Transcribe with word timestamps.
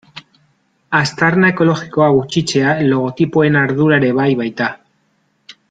Aztarna 0.99 1.51
ekologikoa 1.53 2.07
gutxitzea 2.15 2.73
logotipoen 2.87 3.61
ardura 3.65 4.01
ere 4.03 4.11
bai 4.23 4.29
baita. 4.43 4.75